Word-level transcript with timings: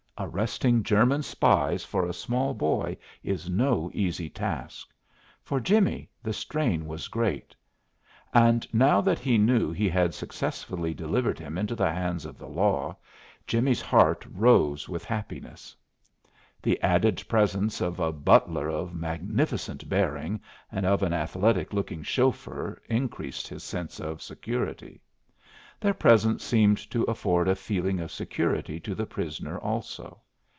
Arresting 0.23 0.83
German 0.83 1.23
spies 1.23 1.83
for 1.83 2.05
a 2.05 2.13
small 2.13 2.53
boy 2.53 2.95
is 3.23 3.49
no 3.49 3.89
easy 3.91 4.29
task. 4.29 4.89
For 5.41 5.59
Jimmie 5.59 6.09
the 6.21 6.31
strain 6.31 6.85
was 6.85 7.07
great. 7.07 7.55
And 8.31 8.71
now 8.71 9.01
that 9.01 9.17
he 9.17 9.39
knew 9.39 9.71
he 9.71 9.89
had 9.89 10.13
successfully 10.13 10.93
delivered 10.93 11.39
him 11.39 11.57
into 11.57 11.73
the 11.73 11.91
hands 11.91 12.25
of 12.27 12.37
the 12.37 12.45
law, 12.45 12.97
Jimmie's 13.47 13.81
heart 13.81 14.23
rose 14.29 14.87
with 14.87 15.03
happiness. 15.05 15.75
The 16.61 16.79
added 16.83 17.23
presence 17.27 17.81
of 17.81 17.99
a 17.99 18.11
butler 18.11 18.69
of 18.69 18.93
magnificent 18.93 19.89
bearing 19.89 20.39
and 20.71 20.85
of 20.85 21.01
an 21.01 21.13
athletic 21.13 21.73
looking 21.73 22.03
chauffeur 22.03 22.79
increased 22.87 23.47
his 23.47 23.63
sense 23.63 23.99
of 23.99 24.21
security. 24.21 25.01
Their 25.79 25.95
presence 25.95 26.43
seemed 26.43 26.77
to 26.91 27.01
afford 27.05 27.47
a 27.47 27.55
feeling 27.55 27.99
of 27.99 28.11
security 28.11 28.79
to 28.81 28.93
the 28.93 29.07
prisoner 29.07 29.57
also. 29.57 30.21